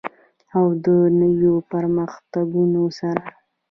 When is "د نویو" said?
0.85-1.55